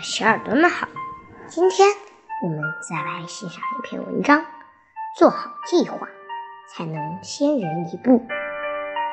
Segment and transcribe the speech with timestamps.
[0.00, 0.88] 小耳朵们好，
[1.48, 1.86] 今天
[2.42, 4.46] 我们再来欣赏一篇文章。
[5.18, 6.08] 做好计划，
[6.66, 8.26] 才能先人一步。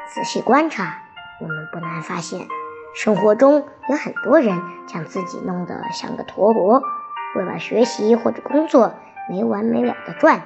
[0.07, 1.03] 仔细观察，
[1.41, 2.47] 我们不难发现，
[2.95, 6.81] 生活中有很多人将自己弄得像个陀螺，
[7.35, 8.95] 为了学习或者工作
[9.29, 10.43] 没完没了的转，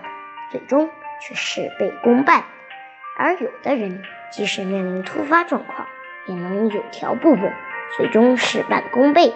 [0.50, 0.90] 最终
[1.22, 2.42] 却事倍功半；
[3.20, 5.88] 而有的人，即使面临突发状况，
[6.26, 7.54] 也能有条不紊，
[7.98, 9.36] 最终事半功倍。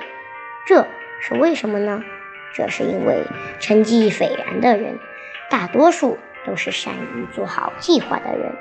[0.67, 0.87] 这
[1.21, 2.03] 是为什么呢？
[2.53, 3.23] 这是因为
[3.59, 4.99] 成绩斐然的人，
[5.49, 8.55] 大多数都是善于做好计划的人。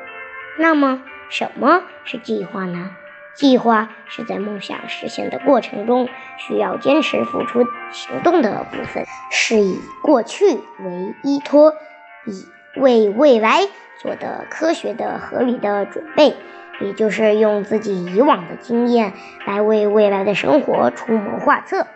[0.58, 2.90] 那么，什么是计划呢？
[3.34, 11.74] 计划是在梦想实现的过程中需要坚持付出行动的部分，是以过去为依托，
[12.26, 12.46] 以
[12.76, 13.60] 为未来
[14.02, 16.36] 做的科学的、合理的准备，
[16.80, 19.14] 也就是用自己以往的经验
[19.46, 21.86] 来为未来的生活出谋划策。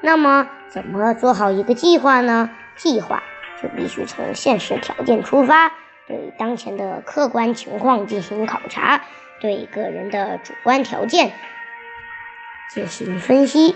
[0.00, 2.50] 那么，怎么做好一个计划呢？
[2.76, 3.22] 计划
[3.62, 5.72] 就必须从现实条件出发，
[6.06, 9.00] 对当前的客观情况进行考察，
[9.40, 11.32] 对个人的主观条件
[12.70, 13.74] 进行分析。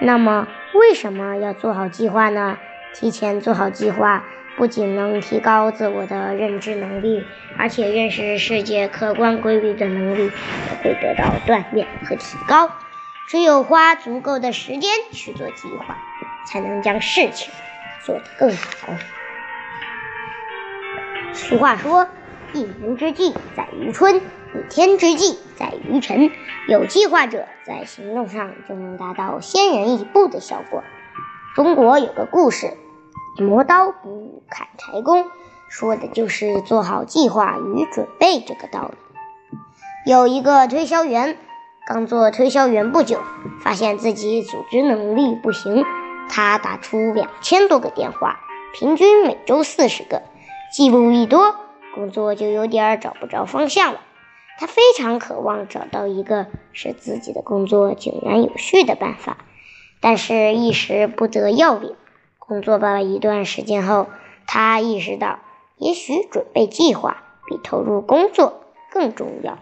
[0.00, 2.58] 那么，为什么要做好计划呢？
[2.94, 4.24] 提前做好计划，
[4.56, 7.22] 不仅能提高自我的认知能力，
[7.58, 12.70] 而且认识世界客观规律的能力也会得到锻炼和提高。
[13.28, 15.98] 只有花足够的时间去做计划，
[16.46, 17.52] 才能将事情
[18.02, 18.88] 做得更好。
[21.34, 22.08] 俗话说
[22.54, 26.30] ：“一年之计在于春，一天之计在于晨。”
[26.68, 30.82] 有计划者在行动上就能达到先人一步的效果。
[31.54, 32.78] 中国有个故事
[33.38, 35.30] ，“磨刀不误砍柴工”，
[35.68, 38.96] 说的就是做好计划与准备这个道理。
[40.10, 41.36] 有一个推销员。
[41.88, 43.18] 刚做推销员不久，
[43.62, 45.86] 发现自己组织能力不行。
[46.28, 48.40] 他打出两千多个电话，
[48.74, 50.20] 平均每周四十个。
[50.70, 51.56] 记录一多，
[51.94, 54.02] 工作就有点找不着方向了。
[54.58, 59.38] 他非常渴望找到一个使自己的工作井然有序的办法，
[60.02, 61.96] 但是一时不得要领。
[62.38, 64.08] 工作了一段时间后，
[64.46, 65.38] 他意识到，
[65.78, 68.60] 也许准备计划比投入工作
[68.92, 69.56] 更重要。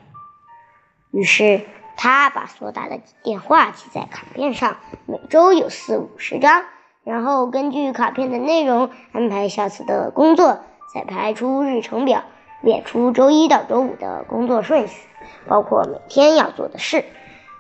[1.12, 1.60] 于是。
[1.96, 4.76] 他把所打的电话记在卡片上，
[5.06, 6.64] 每周有四五十张，
[7.04, 10.60] 然后根据卡片的内容安排下次的工作，
[10.94, 12.24] 再排出日程表，
[12.62, 15.08] 列出周一到周五的工作顺序，
[15.48, 17.04] 包括每天要做的事。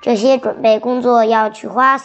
[0.02, 1.96] 这些准备工作要去花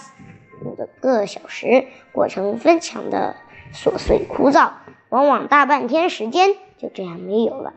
[0.64, 3.36] 五个小时，过程非常的
[3.74, 4.72] 琐碎枯燥，
[5.10, 7.74] 往往大半天时间就这样没有了。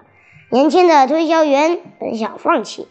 [0.51, 2.87] 年轻的推销员本想放弃。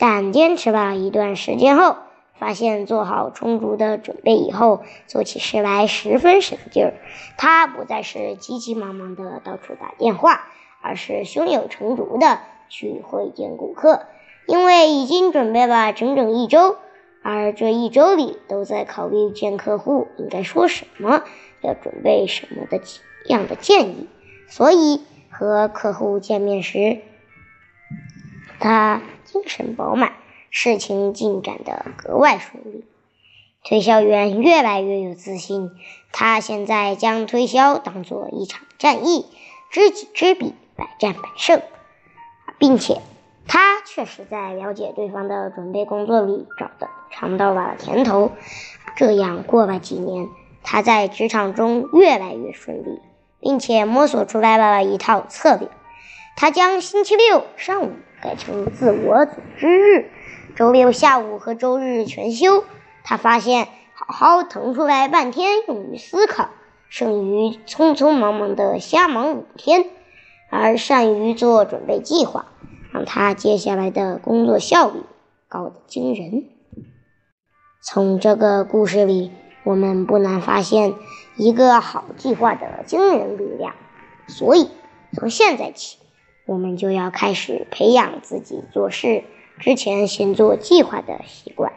[0.00, 1.96] 但坚持了一段时间后，
[2.38, 6.94] 发现做好充足的准备以后，做起事来十分省劲儿。
[7.36, 10.48] 他不再是急急忙忙的到处打电话，
[10.80, 12.40] 而是胸有成竹的
[12.70, 14.06] 去会见顾客。
[14.46, 16.76] 因为已经准备了整整一周，
[17.22, 21.24] 而这一周里都在考虑见客户应该说什么，
[21.60, 22.80] 要准备什么的
[23.26, 24.08] 样的建议，
[24.48, 27.02] 所以和客户见面时，
[28.60, 29.00] 他。
[29.32, 30.14] 精神饱满，
[30.50, 32.84] 事情进展得格外顺利。
[33.62, 35.70] 推销员越来越有自信，
[36.10, 39.26] 他现在将推销当做一场战役，
[39.70, 41.62] 知己知彼，百战百胜，
[42.58, 43.00] 并且
[43.46, 48.32] 他确实在了解对方的准备工作里找的尝到了甜头。
[48.96, 50.26] 这样过了几年，
[50.64, 53.00] 他在职场中越来越顺利，
[53.38, 55.68] 并且摸索出来了一套策略。
[56.36, 57.92] 他将星期六上午。
[58.22, 60.10] 改成自我组织日，
[60.54, 62.64] 周六下午和周日全休。
[63.02, 66.50] 他发现，好好腾出来半天用于思考，
[66.90, 69.86] 胜于匆匆忙忙的瞎忙五天。
[70.50, 72.44] 而善于做准备计划，
[72.92, 75.00] 让他接下来的工作效率
[75.48, 76.44] 高得惊人。
[77.80, 79.32] 从这个故事里，
[79.64, 80.92] 我们不难发现
[81.36, 83.74] 一个好计划的惊人力量。
[84.26, 84.68] 所以，
[85.14, 85.99] 从现在起。
[86.50, 89.22] 我们就要开始培养自己做事
[89.60, 91.72] 之前先做计划的习惯，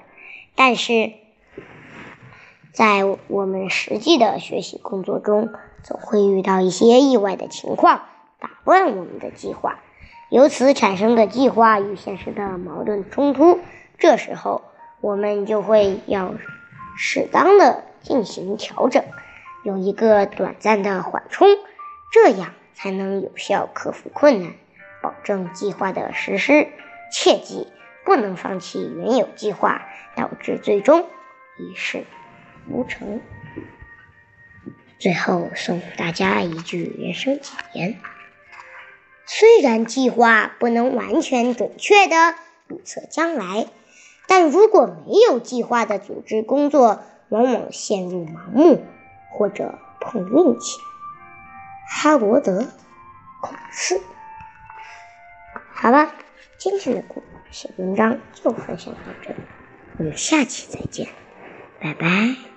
[0.56, 1.12] 但是
[2.72, 5.54] 在我们实际的学习工作中，
[5.84, 8.02] 总会遇到一些意外的情况，
[8.40, 9.78] 打乱我们的计划，
[10.32, 13.60] 由此产生的计划与现实的矛盾冲突。
[14.00, 14.64] 这时候，
[15.02, 16.34] 我们就会要
[16.98, 19.04] 适当的进行调整，
[19.64, 21.48] 有一个短暂的缓冲，
[22.12, 24.54] 这样才能有效克服困难。
[25.04, 26.70] 保证计划的实施，
[27.12, 27.68] 切记
[28.06, 29.86] 不能放弃原有计划，
[30.16, 31.06] 导致最终
[31.60, 32.06] 一事
[32.70, 33.22] 无成。
[34.98, 38.00] 最后送大家一句人生谨言：
[39.26, 42.36] 虽然计划不能完全准确的
[42.70, 43.68] 预测将来，
[44.28, 48.86] 但如果没有计划的组织工作，往往陷入盲目
[49.32, 50.80] 或者碰运气。
[51.90, 52.62] 哈罗德·
[53.42, 54.02] 孔斯。
[55.84, 56.14] 好了，
[56.58, 57.22] 今天的故
[57.52, 59.36] 事文章就分享到这里，
[59.98, 61.10] 我们下期再见，
[61.82, 62.53] 拜拜。